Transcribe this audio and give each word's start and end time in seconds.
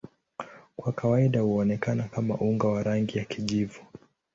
Kwa 0.75 0.91
kawaida 0.93 1.41
huonekana 1.41 2.03
kama 2.03 2.35
unga 2.37 2.67
wa 2.67 2.83
rangi 2.83 3.17
ya 3.17 3.25
kijivu. 3.25 3.81